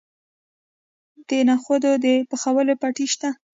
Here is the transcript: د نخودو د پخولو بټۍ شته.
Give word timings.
د 1.27 1.29
نخودو 1.49 1.91
د 2.03 2.05
پخولو 2.29 2.73
بټۍ 2.81 3.05
شته. 3.13 3.29